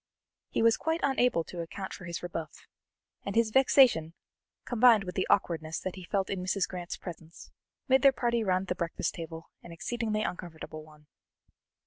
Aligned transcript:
He 0.49 0.63
was 0.63 0.77
quite 0.77 0.99
unable 1.03 1.43
to 1.43 1.59
account 1.61 1.93
for 1.93 2.05
his 2.05 2.23
rebuff, 2.23 2.65
and 3.23 3.35
his 3.35 3.51
vexation, 3.51 4.15
combined 4.65 5.03
with 5.03 5.13
the 5.13 5.27
awkwardness 5.29 5.79
that 5.79 5.93
he 5.93 6.03
felt 6.05 6.31
in 6.31 6.41
Mrs. 6.41 6.67
Grant's 6.67 6.97
presence, 6.97 7.51
made 7.87 8.01
their 8.01 8.11
party 8.11 8.43
round 8.43 8.65
the 8.65 8.73
breakfast 8.73 9.13
table 9.13 9.51
an 9.61 9.71
exceedingly 9.71 10.23
uncomfortable 10.23 10.83
one. 10.83 11.05